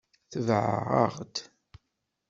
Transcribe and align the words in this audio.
Tbeɛ-aɣ-d! 0.31 1.35